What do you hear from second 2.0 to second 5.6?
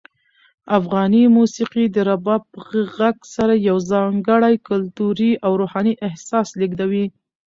رباب په غږ سره یو ځانګړی کلتوري او